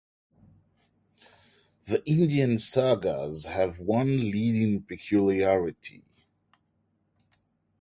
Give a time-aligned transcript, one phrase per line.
[1.85, 6.03] These Indian sagas have one leading peculiarity.